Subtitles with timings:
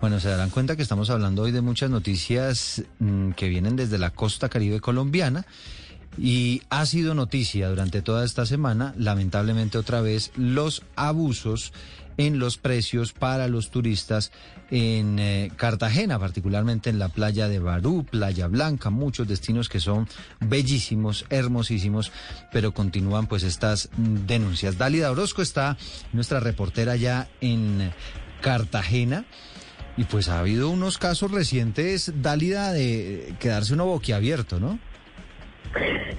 [0.00, 3.98] Bueno, se darán cuenta que estamos hablando hoy de muchas noticias mmm, que vienen desde
[3.98, 5.46] la costa caribe colombiana.
[6.16, 11.72] Y ha sido noticia durante toda esta semana, lamentablemente otra vez, los abusos
[12.16, 14.30] en los precios para los turistas
[14.70, 20.08] en eh, Cartagena, particularmente en la playa de Barú, Playa Blanca, muchos destinos que son
[20.40, 22.12] bellísimos, hermosísimos,
[22.52, 24.78] pero continúan pues estas mm, denuncias.
[24.78, 25.76] Dálida Orozco está
[26.12, 27.92] nuestra reportera ya en
[28.40, 29.24] Cartagena.
[29.96, 34.78] Y pues ha habido unos casos recientes, Dálida, de quedarse uno boquiabierto, ¿no?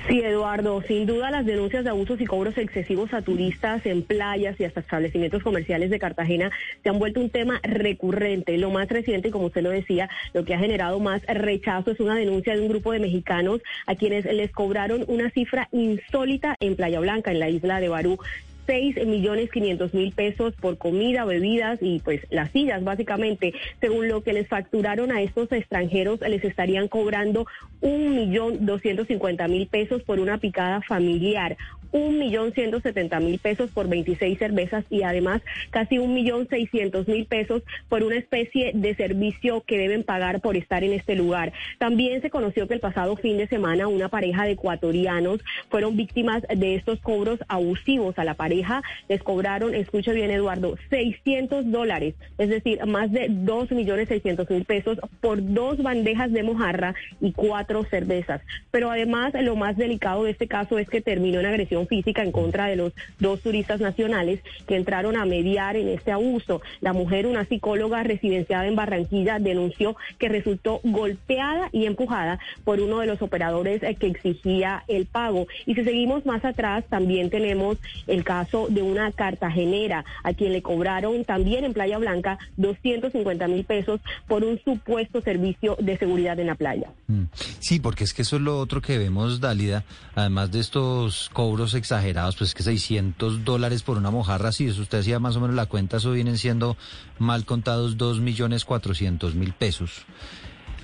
[0.07, 4.59] Sí, Eduardo, sin duda las denuncias de abusos y cobros excesivos a turistas en playas
[4.59, 6.51] y hasta establecimientos comerciales de Cartagena
[6.83, 8.57] se han vuelto un tema recurrente.
[8.57, 12.15] Lo más reciente, como usted lo decía, lo que ha generado más rechazo es una
[12.15, 16.99] denuncia de un grupo de mexicanos a quienes les cobraron una cifra insólita en Playa
[16.99, 18.19] Blanca, en la isla de Barú.
[18.65, 23.53] 6 millones 500 mil pesos por comida, bebidas y pues las sillas básicamente.
[23.81, 27.45] Según lo que les facturaron a estos extranjeros, les estarían cobrando
[27.81, 31.57] un millón doscientos cincuenta mil pesos por una picada familiar
[31.95, 37.07] un millón ciento setenta mil pesos por 26 cervezas y además casi un millón seiscientos
[37.07, 41.53] mil pesos por una especie de servicio que deben pagar por estar en este lugar.
[41.79, 46.43] También se conoció que el pasado fin de semana una pareja de ecuatorianos fueron víctimas
[46.53, 48.19] de estos cobros abusivos.
[48.19, 53.71] A la pareja les cobraron, escuche bien Eduardo, 600 dólares, es decir, más de dos
[53.71, 58.41] millones seiscientos mil pesos por dos bandejas de mojarra y cuatro cervezas.
[58.71, 62.31] Pero además lo más delicado de este caso es que terminó en agresión física en
[62.31, 66.61] contra de los dos turistas nacionales que entraron a mediar en este abuso.
[66.81, 72.99] La mujer, una psicóloga residenciada en Barranquilla, denunció que resultó golpeada y empujada por uno
[72.99, 75.47] de los operadores eh, que exigía el pago.
[75.65, 80.61] Y si seguimos más atrás, también tenemos el caso de una cartagenera a quien le
[80.61, 86.47] cobraron también en Playa Blanca 250 mil pesos por un supuesto servicio de seguridad en
[86.47, 86.89] la playa.
[87.07, 87.23] Mm.
[87.59, 89.83] Sí, porque es que eso es lo otro que vemos, Dálida,
[90.15, 94.99] además de estos cobros exagerados, pues que 600 dólares por una mojarra, si eso usted
[94.99, 96.77] hacía más o menos la cuenta, eso vienen siendo
[97.19, 100.05] mal contados 2 millones 400 mil pesos.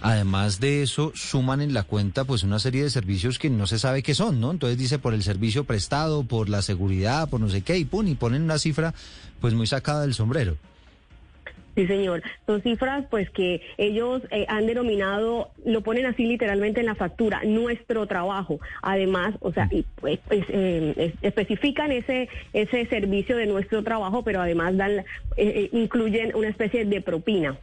[0.01, 3.77] Además de eso, suman en la cuenta pues una serie de servicios que no se
[3.77, 4.49] sabe qué son, ¿no?
[4.49, 8.07] Entonces dice por el servicio prestado, por la seguridad, por no sé qué, y pum,
[8.07, 8.95] y ponen una cifra
[9.39, 10.57] pues muy sacada del sombrero.
[11.75, 12.21] Sí, señor.
[12.45, 17.41] Son cifras pues que ellos eh, han denominado, lo ponen así literalmente en la factura,
[17.45, 18.59] nuestro trabajo.
[18.81, 24.41] Además, o sea, y, pues, pues eh, especifican ese ese servicio de nuestro trabajo, pero
[24.41, 25.03] además dan
[25.37, 27.57] eh, incluyen una especie de propina.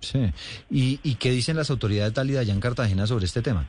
[0.00, 0.32] Sí.
[0.68, 3.68] ¿Y, ¿Y qué dicen las autoridades de allá en Cartagena sobre este tema?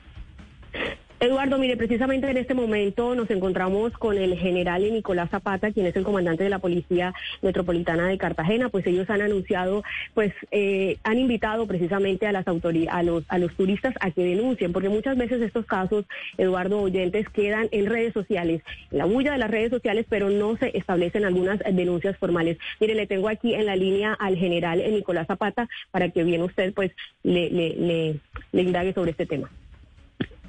[1.24, 5.96] Eduardo, mire, precisamente en este momento nos encontramos con el general Nicolás Zapata, quien es
[5.96, 8.68] el comandante de la Policía Metropolitana de Cartagena.
[8.68, 13.94] Pues ellos han anunciado, pues eh, han invitado precisamente a las autoridades, a los, turistas
[14.02, 16.04] a que denuncien, porque muchas veces estos casos,
[16.38, 18.62] Eduardo Oyentes, quedan en redes sociales,
[18.92, 22.58] en la bulla de las redes sociales, pero no se establecen algunas denuncias formales.
[22.82, 26.74] Mire, le tengo aquí en la línea al general Nicolás Zapata para que bien usted,
[26.74, 26.92] pues,
[27.24, 28.20] le
[28.52, 29.50] indague sobre este tema.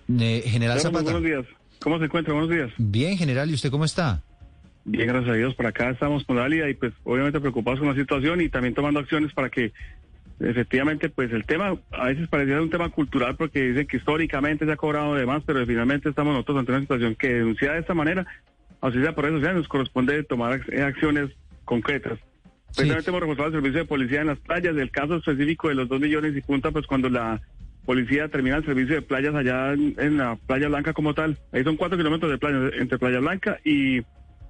[0.08, 1.04] Eh, general Zapata.
[1.04, 1.44] Buenos días.
[1.80, 2.32] ¿Cómo se encuentra?
[2.32, 2.70] Buenos días.
[2.78, 3.50] Bien, general.
[3.50, 4.22] ¿Y usted cómo está?
[4.84, 5.54] Bien, gracias a Dios.
[5.54, 9.00] Por acá estamos con Dalia y pues obviamente preocupados con la situación y también tomando
[9.00, 9.72] acciones para que
[10.40, 14.72] efectivamente pues el tema a veces parecía un tema cultural porque dicen que históricamente se
[14.72, 17.94] ha cobrado de más, pero finalmente estamos nosotros ante una situación que denunciada de esta
[17.94, 18.26] manera,
[18.80, 21.30] o sea por eso ya nos corresponde tomar acciones
[21.64, 22.18] concretas.
[22.74, 25.88] Precisamente hemos reforzado el servicio de policía en las playas, del caso específico de los
[25.88, 27.40] dos millones y punta, pues cuando la
[27.84, 31.38] policía termina el servicio de playas allá en, la Playa Blanca como tal.
[31.52, 34.02] Ahí son cuatro kilómetros de playa entre Playa Blanca y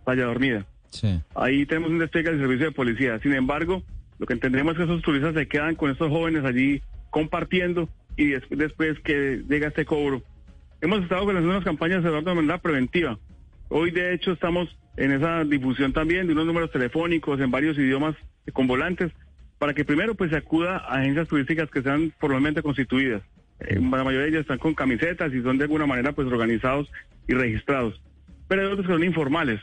[0.05, 0.67] Playa Dormida.
[0.91, 1.21] Sí.
[1.35, 3.19] Ahí tenemos un despliegue del servicio de policía.
[3.21, 3.83] Sin embargo,
[4.19, 8.29] lo que entendemos es que esos turistas se quedan con estos jóvenes allí compartiendo y
[8.29, 10.23] después, después que llega este cobro.
[10.81, 13.19] Hemos estado con unas campañas de manera preventiva.
[13.69, 18.15] Hoy, de hecho, estamos en esa difusión también de unos números telefónicos en varios idiomas
[18.53, 19.11] con volantes
[19.65, 23.23] para que primero pues se acuda a agencias turísticas que sean formalmente constituidas.
[23.61, 26.93] Eh, la mayoría de ellas están con camisetas y son de alguna manera pues organizados
[27.27, 27.99] y registrados.
[28.47, 29.63] Pero hay otros que son informales.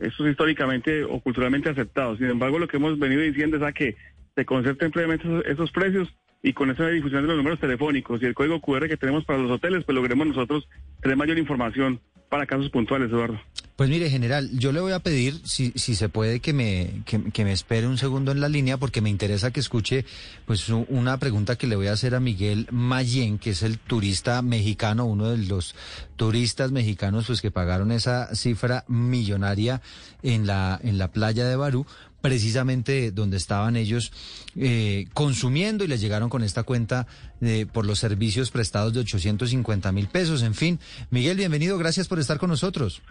[0.00, 2.16] Eso es históricamente o culturalmente aceptados.
[2.16, 3.96] Sin embargo, lo que hemos venido diciendo es a que
[4.34, 6.08] se concerten previamente esos, precios
[6.42, 9.40] y con esa difusión de los números telefónicos y el código QR que tenemos para
[9.40, 10.66] los hoteles, pues logremos nosotros
[11.02, 13.40] tener mayor información para casos puntuales, Eduardo.
[13.76, 17.44] Pues mire, general, yo le voy a pedir, si, si se puede, que me, que,
[17.44, 20.04] me espere un segundo en la línea, porque me interesa que escuche
[20.46, 24.42] pues una pregunta que le voy a hacer a Miguel Mayen, que es el turista
[24.42, 25.74] mexicano, uno de los
[26.14, 29.82] turistas mexicanos pues que pagaron esa cifra millonaria
[30.22, 31.84] en la, en la playa de Barú,
[32.24, 34.10] precisamente donde estaban ellos
[34.56, 37.06] eh, consumiendo y les llegaron con esta cuenta
[37.38, 40.42] de, por los servicios prestados de 850 mil pesos.
[40.42, 40.80] En fin,
[41.10, 43.02] Miguel, bienvenido, gracias por estar con nosotros.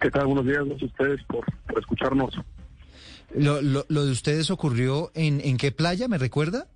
[0.00, 0.26] ¿Qué tal?
[0.26, 1.44] Buenos días a ustedes por,
[1.76, 2.38] escucharnos.
[3.34, 6.68] Lo, lo, de ustedes ocurrió en, en qué playa, ¿me recuerda?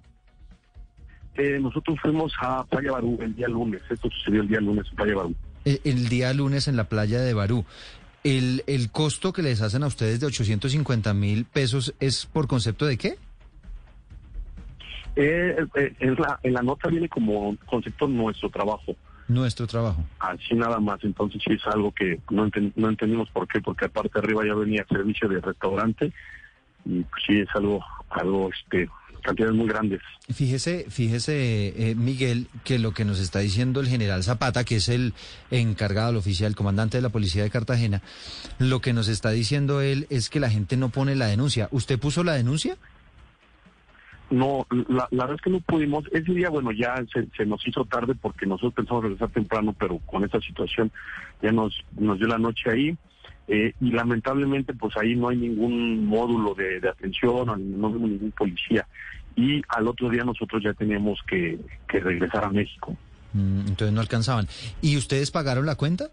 [1.37, 3.81] Eh, nosotros fuimos a Playa Barú el día lunes.
[3.89, 5.37] Esto sucedió el día lunes en Playa Barú.
[5.65, 7.65] El, el día lunes en la playa de Barú.
[8.25, 12.87] El, el costo que les hacen a ustedes de 850 mil pesos es por concepto
[12.87, 13.19] de qué?
[15.17, 18.95] Eh, eh, en la nota viene como concepto nuestro trabajo.
[19.29, 20.05] Nuestro trabajo.
[20.19, 21.03] Así nada más.
[21.05, 24.85] Entonces sí es algo que no, no entendimos por qué, porque aparte arriba ya venía
[24.89, 26.13] servicio de restaurante
[26.85, 28.89] y pues sí es algo, algo este,
[29.23, 30.01] cantidades muy grandes.
[30.33, 34.89] Fíjese, fíjese, eh, Miguel, que lo que nos está diciendo el general Zapata, que es
[34.89, 35.15] el
[35.51, 38.03] encargado, el oficial, el comandante de la policía de Cartagena,
[38.59, 41.69] lo que nos está diciendo él es que la gente no pone la denuncia.
[41.71, 42.77] ¿Usted puso la denuncia?
[44.33, 46.05] No, la, verdad es que no pudimos.
[46.11, 46.95] Ese día, bueno, ya
[47.37, 50.91] se, nos hizo tarde porque nosotros pensamos regresar temprano, pero con esta situación
[51.43, 52.97] ya nos, nos dio la noche ahí.
[53.49, 57.47] Eh, y lamentablemente pues ahí no hay ningún módulo de, atención,
[57.81, 58.87] no vemos ningún policía.
[59.35, 61.59] Y al otro día nosotros ya teníamos que,
[61.89, 62.97] regresar a México.
[63.33, 64.47] Mm, entonces no alcanzaban.
[64.81, 66.11] ¿Y ustedes pagaron la cuenta?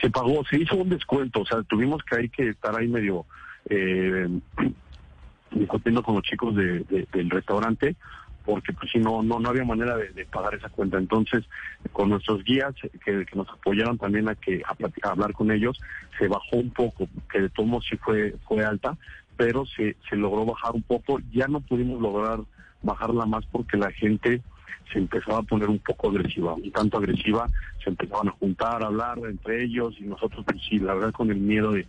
[0.00, 3.26] Se pagó, se hizo un descuento, o sea, tuvimos que hay que estar ahí medio
[3.68, 4.28] eh,
[5.50, 7.96] discutiendo con los chicos de, del restaurante
[8.44, 10.98] porque pues si no, no, no había manera de, pagar esa cuenta.
[10.98, 11.44] Entonces,
[11.92, 12.74] con nuestros guías
[13.04, 15.80] que, nos apoyaron también a que a, hablar con ellos,
[16.18, 18.96] se bajó un poco, que de modos sí fue, fue alta,
[19.36, 21.20] pero se, se logró bajar un poco.
[21.32, 22.40] Ya no pudimos lograr
[22.82, 24.42] bajarla más porque la gente
[24.92, 27.48] se empezaba a poner un poco agresiva, un tanto agresiva,
[27.82, 31.30] se empezaban a juntar, a hablar entre ellos y nosotros pues sí, la verdad con
[31.30, 31.86] el miedo de,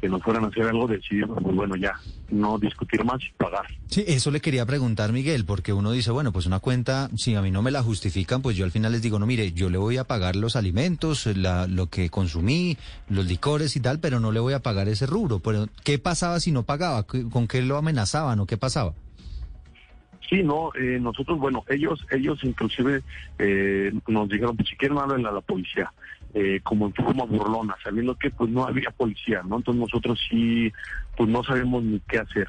[0.00, 1.94] que nos fueran a hacer algo, decidimos, pues bueno, ya,
[2.30, 3.66] no discutir más y pagar.
[3.86, 7.42] Sí, eso le quería preguntar, Miguel, porque uno dice, bueno, pues una cuenta, si a
[7.42, 9.78] mí no me la justifican, pues yo al final les digo, no, mire, yo le
[9.78, 12.76] voy a pagar los alimentos, la, lo que consumí,
[13.08, 15.38] los licores y tal, pero no le voy a pagar ese rubro.
[15.38, 17.04] Pero, ¿qué pasaba si no pagaba?
[17.04, 18.92] ¿Con qué lo amenazaban o qué pasaba?
[20.28, 23.02] Sí, no, eh, nosotros, bueno, ellos, ellos inclusive
[23.38, 25.92] eh, nos dijeron, pues si quieren hablen a la policía
[26.34, 29.56] eh, como en forma burlona, sabiendo que pues no había policía, ¿no?
[29.56, 30.72] Entonces nosotros sí,
[31.16, 32.48] pues no sabemos ni qué hacer.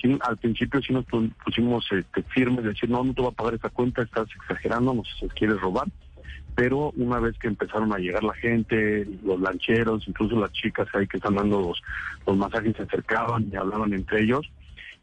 [0.00, 3.34] Sí, al principio sí nos pusimos este, firmes, de decir, no, no te voy a
[3.34, 5.86] pagar esta cuenta, estás exagerando, nos quieres robar.
[6.54, 11.06] Pero una vez que empezaron a llegar la gente, los lancheros, incluso las chicas ahí
[11.06, 11.82] que están dando los,
[12.26, 14.50] los masajes se acercaban y hablaban entre ellos,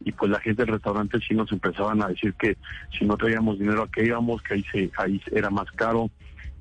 [0.06, 2.58] y pues la gente del restaurante sí nos empezaban a decir que
[2.98, 6.10] si no traíamos dinero a qué íbamos, que ahí, se, ahí era más caro,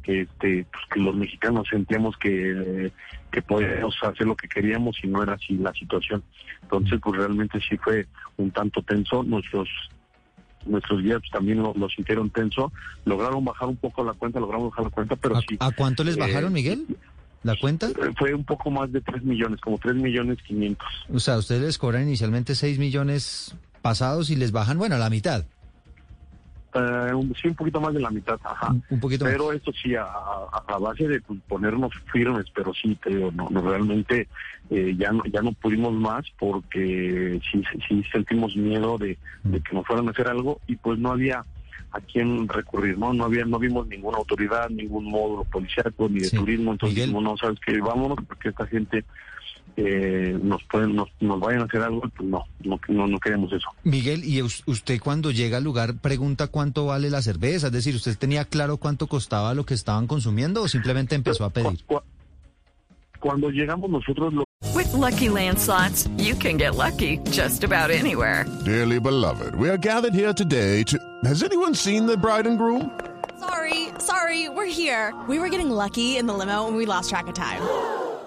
[0.02, 2.90] que este pues, que los mexicanos sentíamos que,
[3.30, 6.22] que podíamos hacer lo que queríamos y no era así la situación.
[6.62, 8.06] Entonces, pues realmente sí fue
[8.36, 9.22] un tanto tenso.
[9.22, 9.68] Nuestros
[10.66, 12.72] nuestros guías pues, también lo, sintieron tenso.
[13.04, 15.56] Lograron bajar un poco la cuenta, logramos bajar la cuenta, pero sí.
[15.60, 16.86] ¿A cuánto les bajaron, eh, Miguel?
[17.42, 17.88] ¿La cuenta?
[17.88, 20.86] Eh, fue un poco más de 3 millones, como 3 millones 500.
[21.12, 25.10] O sea, ustedes les cobran inicialmente 6 millones pasados y les bajan, bueno, a la
[25.10, 25.44] mitad.
[26.74, 27.10] Eh,
[27.40, 28.74] sí, un poquito más de la mitad, ajá.
[28.88, 30.06] Un, poquito Pero esto sí, a,
[30.78, 34.28] base de pues, ponernos firmes, pero sí, te no, no realmente
[34.70, 39.86] eh, ya, no, ya no pudimos más porque sí, sí sentimos miedo de, que nos
[39.86, 41.44] fueran a hacer algo y pues no había
[41.90, 43.12] a quién recurrir, ¿no?
[43.12, 47.60] No había, no vimos ninguna autoridad, ningún módulo policial ni de turismo, entonces no sabes
[47.60, 49.04] que vámonos porque esta gente
[49.76, 53.68] eh, nos pueden nos, nos, vayan a hacer algo, pues no, no, no, queremos eso.
[53.84, 57.68] Miguel, ¿y usted cuando llega al lugar pregunta cuánto vale la cerveza?
[57.68, 61.50] Es decir, ¿usted tenía claro cuánto costaba lo que estaban consumiendo o simplemente empezó a
[61.50, 61.84] pedir?
[63.18, 68.46] Cuando llegamos nosotros lo With lucky landslots, you can get lucky just about anywhere.
[68.64, 72.90] Dearly beloved, we are gathered here today to Has anyone seen the bride and groom?
[73.38, 75.12] Sorry, sorry, we're here.
[75.28, 77.60] We were getting lucky in the limo and we lost track of time.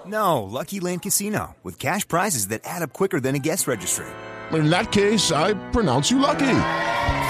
[0.06, 4.06] No, Lucky Land Casino, with cash prizes that add up quicker than a guest registry.
[4.52, 6.46] In that case, I pronounce you lucky.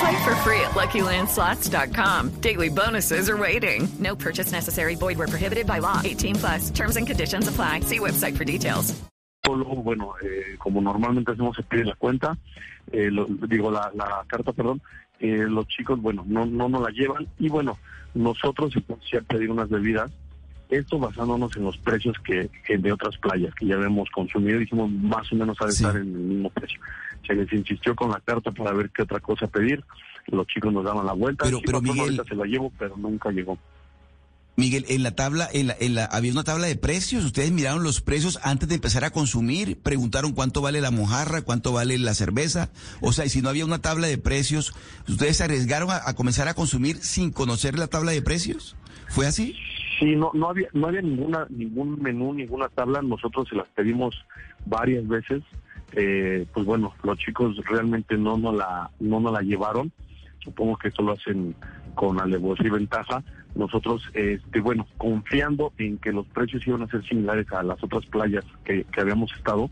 [0.01, 2.41] Play for free at LuckyLandSlots.com.
[2.43, 3.89] Daily bonuses are waiting.
[3.99, 4.95] No purchase necessary.
[4.97, 6.01] Void where prohibited by law.
[6.05, 6.71] 18 plus.
[6.71, 7.81] Terms and conditions apply.
[7.81, 8.95] See website for details.
[9.47, 12.37] bueno, eh, como normalmente hacemos, se pide la cuenta,
[12.93, 14.83] eh, lo- digo, la, la carta, perdón,
[15.21, 17.79] eh, los chicos, bueno, no, no nos la llevan y bueno,
[18.15, 20.11] nosotros entonces ya pedir unas bebidas,
[20.69, 24.91] esto basándonos en los precios que, que de otras playas que ya habíamos consumido, dijimos
[24.91, 25.67] más o menos Sí.
[25.69, 26.81] estar en el mismo precio.
[27.27, 29.85] Se les insistió con la carta para ver qué otra cosa pedir,
[30.29, 33.59] los chicos nos daban la vuelta, Pero- Miguel- se la llevo, pero nunca llegó.
[34.59, 37.25] Miguel, en la tabla, en la, en la, había una tabla de precios.
[37.27, 41.73] Ustedes miraron los precios antes de empezar a consumir, preguntaron cuánto vale la mojarra, cuánto
[41.73, 42.71] vale la cerveza.
[43.03, 44.73] O sea, y si no había una tabla de precios,
[45.07, 48.77] ¿ustedes se arriesgaron a, a comenzar a consumir sin conocer la tabla de precios?
[49.09, 49.55] ¿Fue así?
[49.99, 53.01] Sí, no, no había, no había ninguna, ningún menú, ninguna tabla.
[53.03, 54.25] Nosotros se las pedimos
[54.67, 55.43] varias veces.
[55.93, 59.93] Eh, pues bueno, los chicos realmente no nos la, no nos la llevaron.
[60.43, 61.55] Supongo que esto lo hacen
[61.95, 63.23] con alevosía y ventaja.
[63.55, 68.05] Nosotros, este, bueno, confiando en que los precios iban a ser similares a las otras
[68.07, 69.71] playas que, que habíamos estado,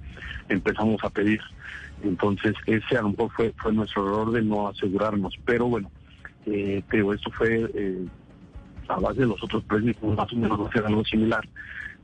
[0.49, 1.41] empezamos a pedir.
[2.03, 5.35] Entonces, ese a lo mejor fue, fue nuestro error de no asegurarnos.
[5.45, 5.91] Pero bueno,
[6.47, 8.07] eh, digo, esto fue eh,
[8.89, 11.47] a base de los otros pues, más o menos algo similar,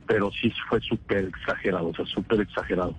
[0.07, 2.95] pero sí fue súper exagerado, o sea, súper exagerado.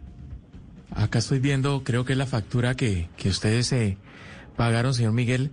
[0.95, 3.97] Acá estoy viendo, creo que es la factura que, que ustedes eh,
[4.57, 5.51] pagaron, señor Miguel.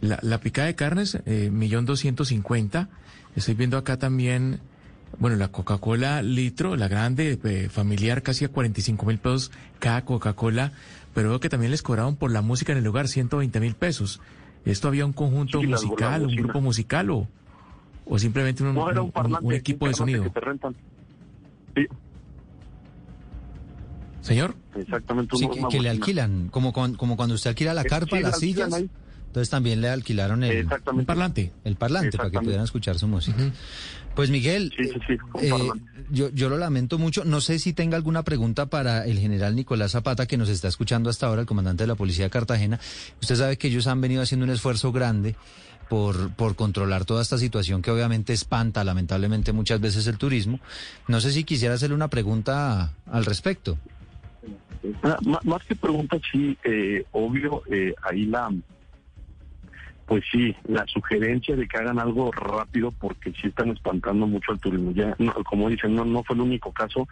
[0.00, 2.88] La, la picada de carnes, eh, millón doscientos cincuenta.
[3.36, 4.60] Estoy viendo acá también,
[5.18, 10.72] bueno, la Coca-Cola litro, la grande, eh, familiar, casi a 45 mil pesos cada Coca-Cola.
[11.14, 14.20] Pero veo que también les cobraron por la música en el lugar 120 mil pesos.
[14.64, 17.26] ¿Esto había un conjunto Sí, musical, un grupo musical o,
[18.08, 20.22] o simplemente un, No, era un un- parlante, un equipo de sonido?
[20.24, 20.74] que te rentan.
[21.76, 21.86] Sí,
[24.20, 24.54] Señor.
[24.74, 25.36] exactamente.
[25.36, 28.38] Sí, que, le alquilan, como, cuan- como cuando usted alquila la Eh, carpa, sí, las
[28.38, 28.72] sillas.
[28.74, 28.90] ahí.
[29.28, 30.66] Entonces también le alquilaron el,
[31.06, 31.52] parlante.
[31.64, 33.36] el parlante para que pudieran escuchar su música.
[34.16, 35.52] Pues Miguel, Sí, sí, sí, eh,
[36.10, 37.24] yo, yo lo lamento mucho.
[37.26, 41.10] No sé si tenga alguna pregunta para el general Nicolás Zapata, que nos está escuchando
[41.10, 42.80] hasta ahora, el comandante de la Policía de Cartagena.
[43.20, 45.36] Usted sabe que ellos han venido haciendo un esfuerzo grande
[45.88, 50.60] por, por controlar toda esta situación que obviamente espanta lamentablemente muchas veces el turismo.
[51.08, 53.78] No sé si quisiera hacerle una pregunta al respecto.
[55.02, 58.50] Ah, má- Más que preguntas, sí, eh, obvio, eh, ahí la,
[60.06, 64.60] pues sí, la sugerencia de que hagan algo rápido porque sí están espantando mucho al
[64.60, 64.92] turismo.
[64.92, 67.06] Ya, no, como dicen, no, no fue el único caso.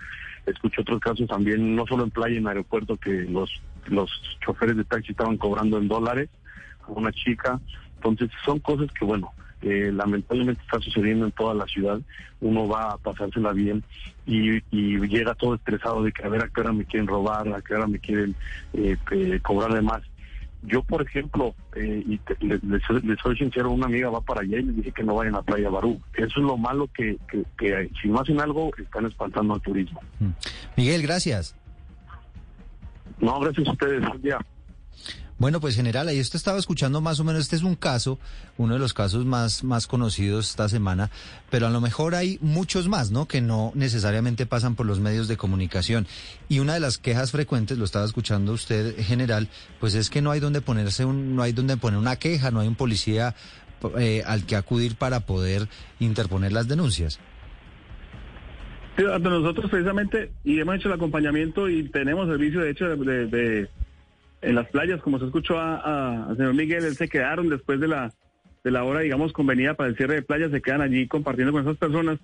[0.47, 3.51] Escuché otros casos también, no solo en playa, en aeropuerto, que los,
[3.87, 4.11] los
[4.45, 6.31] choferes de taxi estaban cobrando en dólares
[6.87, 7.61] a una chica.
[8.09, 9.33] Entonces, son cosas que, bueno,
[9.63, 11.99] eh, lamentablemente está sucediendo en toda la ciudad.
[12.41, 13.83] Uno va a pasársela bien
[14.27, 17.49] y, y llega todo estresado de que a ver a qué hora me quieren robar,
[17.49, 18.35] a qué hora me quieren
[18.75, 20.03] eh, eh, cobrar de más.
[20.63, 24.21] Yo, por ejemplo, eh, y te- le- les, soy- les soy sincero, una amiga va
[24.21, 26.01] para allá y les dije que no vayan a Playa Barú.
[26.15, 30.01] Eso es lo malo que, que, que si no hacen algo, están espantando al turismo.
[30.19, 30.31] Mm.
[30.77, 31.55] Miguel, gracias.
[33.21, 34.07] No, gracias a ustedes.
[34.07, 34.39] Buen día.
[35.39, 38.19] Bueno, pues general, ahí esto estaba escuchando más o menos, este es un caso,
[38.57, 41.11] uno de los casos más, más conocidos esta semana,
[41.51, 43.27] pero a lo mejor hay muchos más, ¿no?
[43.29, 46.07] Que no necesariamente pasan por los medios de comunicación.
[46.49, 50.31] Y una de las quejas frecuentes, lo estaba escuchando usted, general, pues es que no
[50.31, 53.35] hay donde ponerse un, no hay donde poner una queja, no hay un policía
[53.99, 55.69] eh, al que acudir para poder
[56.01, 57.21] interponer las denuncias.
[58.97, 63.69] Sí, nosotros precisamente, y hemos hecho el acompañamiento y tenemos servicio de hecho de-
[64.43, 67.89] en las playas, como se escuchó a- a- señor Miguel, él se quedaron después de
[67.89, 68.13] la,
[68.65, 71.63] de la hora, digamos, convenida para el cierre de playas, se quedan allí compartiendo con
[71.63, 72.19] esas personas.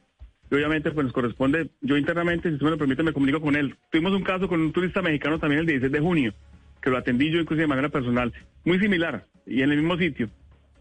[0.51, 3.57] Y obviamente pues nos corresponde, yo internamente, si usted me lo permite, me comunico con
[3.57, 3.75] él.
[3.91, 6.35] Tuvimos un caso con un turista mexicano también el 16 de junio,
[6.83, 8.33] que lo atendí yo inclusive de manera personal,
[8.65, 10.29] muy similar, y en el mismo sitio.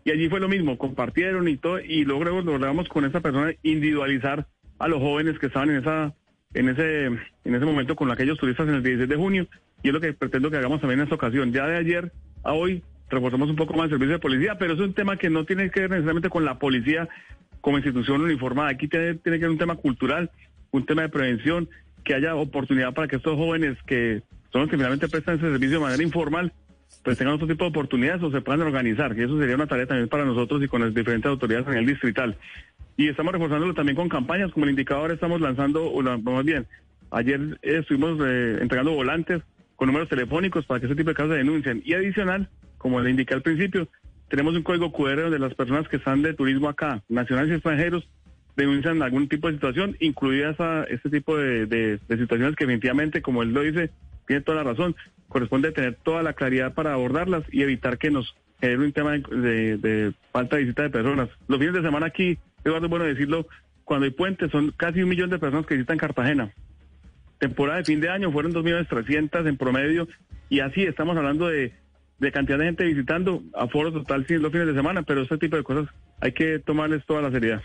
[0.04, 4.46] Y allí fue lo mismo, compartieron y todo, y luego logramos con esa persona individualizar
[4.80, 6.14] a los jóvenes que estaban en esa
[6.54, 9.48] en ese en ese momento con aquellos turistas en el 16 de junio
[9.84, 11.52] y es lo que pretendo que hagamos también en esta ocasión.
[11.52, 12.12] Ya de ayer
[12.44, 15.30] a hoy reforzamos un poco más el servicio de policía, pero es un tema que
[15.30, 17.10] no tiene que ver necesariamente con la policía
[17.60, 18.70] como institución uniformada.
[18.70, 20.32] Aquí tiene, tiene que ver un tema cultural,
[20.72, 21.70] un tema de prevención,
[22.04, 25.78] que haya oportunidad para que estos jóvenes que son los que finalmente prestan ese servicio
[25.78, 26.52] de manera informal,
[27.04, 29.86] pues tengan otro tipo de oportunidades o se puedan organizar, que eso sería una tarea
[29.86, 32.38] también para nosotros y con las diferentes autoridades a nivel distrital.
[33.02, 36.68] Y estamos reforzándolo también con campañas, como el indicador estamos lanzando, o más bien,
[37.10, 39.42] ayer eh, estuvimos eh, entregando volantes
[39.76, 41.82] con números telefónicos para que ese tipo de casos se denuncien.
[41.84, 43.88] Y adicional, como le indiqué al principio,
[44.30, 48.08] tenemos un código QR donde las personas que están de turismo acá, nacionales y extranjeros,
[48.56, 53.52] denuncian algún tipo de situación, incluida esa, este tipo de, situaciones que definitivamente, como él
[53.52, 53.90] lo dice,
[54.28, 54.96] tiene toda la razón,
[55.28, 59.78] corresponde tener toda la claridad para abordarlas y evitar que nos genere un tema de-
[59.78, 61.30] de falta de visita de personas.
[61.48, 63.48] Los fines de semana aquí, Eduardo, bueno decirlo,
[63.84, 66.54] cuando hay puentes son casi un millón de personas que visitan Cartagena.
[67.40, 70.08] temporada de fin de año fueron 2.300.000 en promedio
[70.50, 71.74] y así estamos hablando de,
[72.20, 75.58] de cantidad de gente visitando, aforo total sí los fines de semana, pero este tipo
[75.58, 75.90] de cosas
[76.20, 77.62] hay que tomarles toda la seriedad.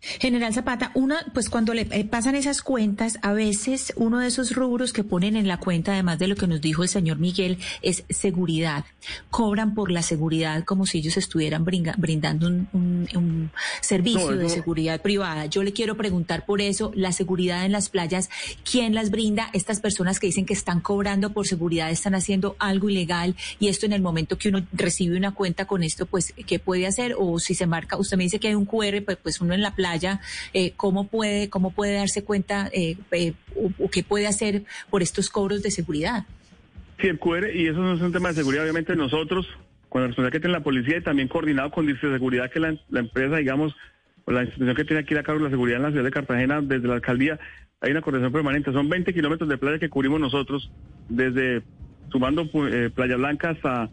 [0.00, 4.54] General Zapata, una, pues cuando le eh, pasan esas cuentas, a veces uno de esos
[4.54, 7.58] rubros que ponen en la cuenta, además de lo que nos dijo el señor Miguel,
[7.82, 8.84] es seguridad.
[9.30, 13.50] Cobran por la seguridad como si ellos estuvieran brindando un,
[13.80, 15.46] servicio de seguridad privada.
[15.46, 18.30] Yo le quiero preguntar por eso, la seguridad en las playas,
[18.70, 19.50] ¿quién las brinda?
[19.52, 23.86] Estas personas que dicen que están cobrando por seguridad están haciendo algo ilegal y esto
[23.86, 27.16] en el momento que uno recibe una cuenta con esto, pues, ¿qué puede hacer?
[27.18, 29.62] O si se marca, usted me dice que hay un QR, pues, pues uno en
[29.62, 29.87] la playa
[30.52, 33.32] eh, ¿cómo, puede, ¿cómo puede darse cuenta eh, eh,
[33.78, 36.24] o, qué puede hacer por estos cobros de seguridad?
[37.00, 39.46] Sí, el QR, y eso no es un tema de seguridad, obviamente nosotros,
[39.88, 42.76] con la responsabilidad que tiene la policía y también coordinado con de seguridad que la,
[42.92, 43.74] empresa, digamos,
[44.24, 46.10] o la institución que tiene aquí la cargo de la seguridad en la ciudad de
[46.10, 47.38] Cartagena, desde la alcaldía,
[47.80, 48.72] hay una coordinación permanente.
[48.72, 50.70] Son 20 kilómetros de playa que cubrimos nosotros,
[51.08, 51.62] desde
[52.10, 52.50] sumando
[52.94, 53.90] Playa Blanca hasta,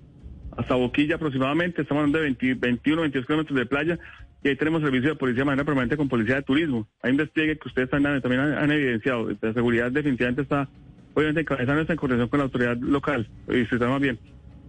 [0.57, 1.83] hasta Boquilla aproximadamente.
[1.83, 3.99] Estamos hablando de 21, 22 kilómetros de playa
[4.45, 6.87] y ahí tenemos servicio de policía de manera permanente con policía de turismo.
[7.01, 9.27] Hay un despliegue que ustedes también han, evidenciado.
[9.41, 10.69] La seguridad definitivamente está,
[11.15, 14.19] obviamente, encabezando esta coordinación con la autoridad local, y se está más bien.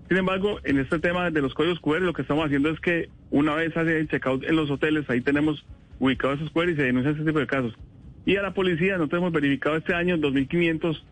[0.09, 3.11] Sin embargo, en este tema de los códigos QR, lo que estamos haciendo es que
[3.31, 5.63] una vez hace el checkout en los hoteles, ahí tenemos
[5.99, 7.75] ubicados esos QR y se denuncian este tipo de casos.
[8.25, 11.03] Y a la policía nosotros hemos verificado este año 2.500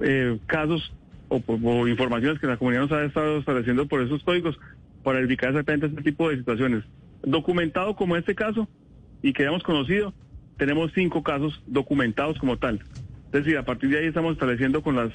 [0.00, 0.92] eh, casos
[1.28, 4.58] o, o, informaciones que la comunidad nos ha estado estableciendo por esos códigos
[5.04, 6.82] para verificar exactamente este tipo de situaciones
[7.22, 8.68] documentado como este caso
[9.22, 10.12] y que hayamos conocido,
[10.56, 12.80] tenemos cinco casos documentados como tal.
[13.26, 15.10] Es decir, a partir de ahí estamos estableciendo con las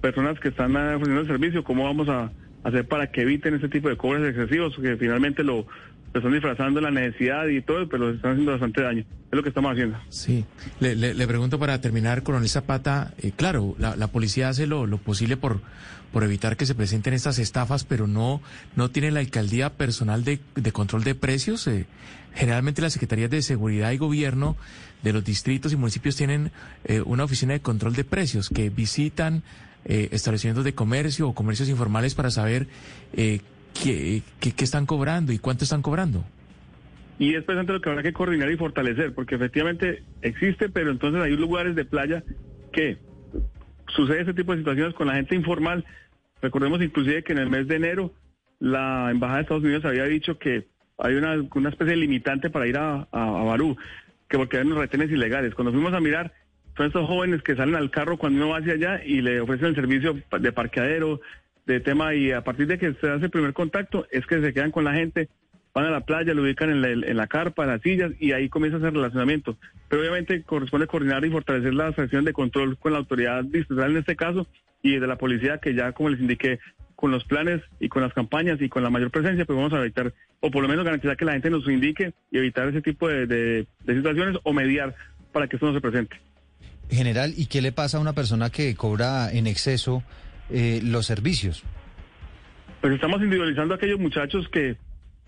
[0.00, 2.32] personas que están ofreciendo el servicio cómo vamos a
[2.64, 5.66] hacer para que eviten ese tipo de cobres excesivos, que finalmente lo,
[6.18, 9.00] están disfrazando la necesidad y todo, pero están haciendo bastante daño.
[9.00, 9.98] Es lo que estamos haciendo.
[10.10, 10.44] Sí,
[10.78, 15.38] le, le, pregunto para terminar, coronel Zapata, eh, claro, la, policía hace lo, lo posible
[15.38, 15.60] por,
[16.12, 18.42] por evitar que se presenten estas estafas, pero no,
[18.76, 21.66] no tiene la alcaldía personal de, de control de precios.
[21.66, 21.86] Eh,
[22.34, 24.56] generalmente las secretarías de seguridad y gobierno
[25.02, 26.52] de los distritos y municipios tienen
[26.84, 29.42] eh, una oficina de control de precios que visitan
[29.84, 32.68] establecimientos de comercio o comercios informales para saber
[33.74, 34.22] ¿Qué,
[34.58, 36.24] están cobrando y cuánto están cobrando?
[37.18, 41.22] Y es precisamente lo que habrá que coordinar y fortalecer, porque efectivamente existe, pero entonces
[41.22, 42.24] hay lugares de playa
[42.72, 42.98] que
[43.88, 45.84] sucede ese tipo de situaciones con la gente informal.
[46.40, 48.12] Recordemos inclusive que en el mes de enero
[48.58, 50.66] la Embajada de Estados Unidos había dicho que
[50.98, 53.76] hay una, una especie de limitante para ir a, a, Barú,
[54.28, 55.54] que porque hay unos retenes ilegales.
[55.54, 56.32] Cuando fuimos a mirar,
[56.76, 59.68] son estos jóvenes que salen al carro cuando uno va hacia allá y le ofrecen
[59.68, 61.20] el servicio de parqueadero,
[61.66, 64.52] de tema y a partir de que se hace el primer contacto es que se
[64.52, 65.28] quedan con la gente,
[65.74, 68.78] van a la playa, lo ubican en la, carpa, en las sillas y ahí comienza
[68.78, 69.56] ese relacionamiento.
[69.88, 73.98] Pero obviamente corresponde coordinar y fortalecer la sección de control con la autoridad distrital en
[73.98, 74.46] este caso
[74.82, 76.58] y de la policía que ya como les indiqué
[76.96, 79.80] con los planes y con las campañas y con la mayor presencia pues vamos a
[79.80, 83.08] evitar o por lo menos garantizar que la gente nos indique y evitar ese tipo
[83.08, 84.94] de, de situaciones o mediar
[85.32, 86.16] para que esto no se presente.
[86.90, 90.02] General, ¿y qué le pasa a una persona que cobra en exceso?
[90.50, 91.62] Eh, los servicios?
[92.80, 94.76] Pues estamos individualizando a aquellos muchachos que,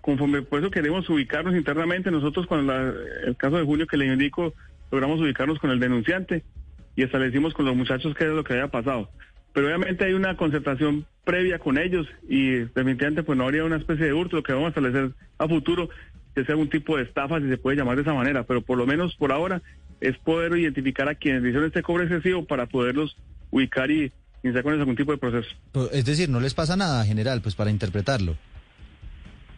[0.01, 4.53] conforme por eso queremos ubicarnos internamente, nosotros con el caso de Julio que le indico,
[4.91, 6.43] logramos ubicarnos con el denunciante
[6.95, 9.09] y establecimos con los muchachos qué es lo que había pasado.
[9.53, 14.05] Pero obviamente hay una concertación previa con ellos y definitivamente pues no habría una especie
[14.05, 15.89] de hurto, lo que vamos a establecer a futuro
[16.35, 18.77] que sea algún tipo de estafa, si se puede llamar de esa manera, pero por
[18.77, 19.61] lo menos por ahora
[20.01, 23.15] es poder identificar a quienes hicieron este cobro excesivo para poderlos
[23.51, 24.11] ubicar y
[24.53, 25.49] con algún tipo de proceso.
[25.91, 28.35] Es decir, no les pasa nada, general, pues para interpretarlo.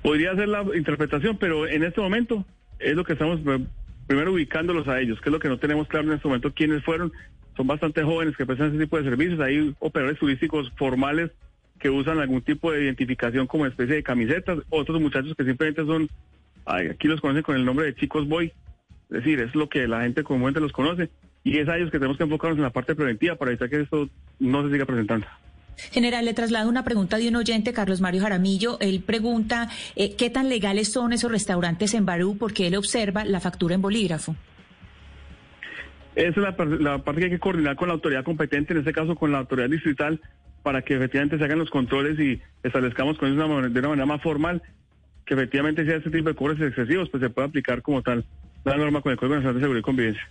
[0.01, 2.45] Podría ser la interpretación, pero en este momento
[2.79, 3.65] es lo que estamos eh,
[4.07, 6.83] primero ubicándolos a ellos, que es lo que no tenemos claro en este momento quiénes
[6.83, 7.11] fueron.
[7.55, 9.39] Son bastante jóvenes que prestan ese tipo de servicios.
[9.39, 11.31] Hay operadores turísticos formales
[11.79, 14.59] que usan algún tipo de identificación como especie de camisetas.
[14.69, 16.07] Otros muchachos que simplemente son,
[16.65, 18.53] aquí los conocen con el nombre de chicos boy.
[19.09, 21.09] Es decir, es lo que la gente comúnmente los conoce
[21.47, 23.81] y es a ellos que tenemos que enfocarnos en la parte preventiva para evitar que
[23.81, 25.25] esto no se siga presentando.
[25.91, 28.77] General, le traslado una pregunta de un oyente, Carlos Mario Jaramillo.
[28.81, 33.39] Él pregunta eh, qué tan legales son esos restaurantes en Barú porque él observa la
[33.39, 34.35] factura en bolígrafo.
[36.15, 38.91] Esa es la, la, parte que hay que coordinar con la autoridad competente, en este
[38.91, 40.19] caso con la autoridad distrital,
[40.63, 44.21] para que efectivamente se hagan los controles y establezcamos con ellos de una manera más
[44.21, 44.61] formal
[45.25, 48.25] que efectivamente sea este tipo de cobros excesivos, pues se puede aplicar como tal
[48.65, 50.27] la norma con el Código Nacional de Seguridad y Convivencia.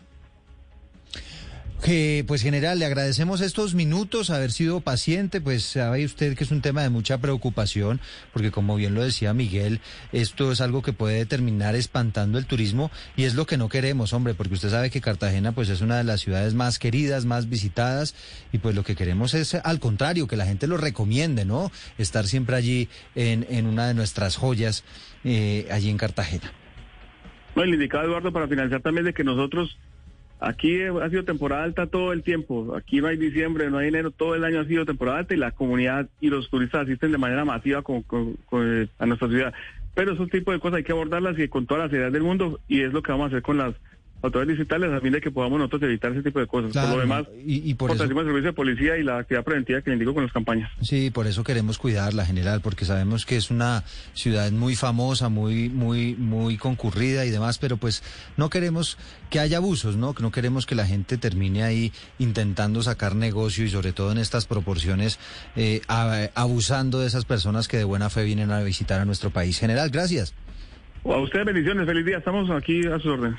[1.83, 6.51] Que, pues general, le agradecemos estos minutos, haber sido paciente, pues sabe usted que es
[6.51, 8.01] un tema de mucha preocupación,
[8.33, 12.91] porque como bien lo decía Miguel, esto es algo que puede terminar espantando el turismo
[13.15, 15.99] y es lo que no queremos, hombre, porque usted sabe que Cartagena pues es una
[15.99, 18.17] de las ciudades más queridas, más visitadas
[18.53, 21.71] y pues lo que queremos es al contrario, que la gente lo recomiende, ¿no?
[21.99, 24.83] Estar siempre allí en, en una de nuestras joyas,
[25.25, 26.53] eh, allí en Cartagena.
[27.55, 29.79] No, el indicado Eduardo para financiar también de que nosotros
[30.39, 32.77] Aquí ha sido temporada alta todo el tiempo.
[32.77, 35.39] Aquí no hay diciembre, no hay enero, todo el año ha sido temporada alta y
[35.39, 39.55] la comunidad y los turistas asisten de manera masiva a nuestra ciudad.
[39.95, 42.61] Pero esos tipos de cosas hay que abordarlas y con toda la seriedad del mundo
[42.69, 43.75] y es lo que vamos a hacer con las
[44.23, 46.73] autoridades digitales a fin de que podamos nosotros evitar ese tipo de cosas.
[46.73, 48.03] por lo demás, y, por eso...
[48.03, 50.71] el servicio de policía y la actividad preventiva que indico con las campañas.
[50.81, 55.69] Sí, por eso queremos cuidarla, general, porque sabemos que es una ciudad muy famosa, muy,
[55.69, 58.03] muy, muy concurrida y demás, pero pues
[58.37, 58.99] no queremos
[59.31, 60.15] que haya abusos, ¿no?
[60.21, 64.47] No queremos que la gente termine ahí intentando sacar negocio y sobre todo en estas
[64.47, 65.19] proporciones
[65.57, 65.83] eh,
[66.35, 69.59] abusando de esas personas que de buena fe vienen a visitar a nuestro país.
[69.59, 70.35] General, gracias.
[71.05, 73.39] A ustedes bendiciones, feliz día, estamos aquí a sus órdenes.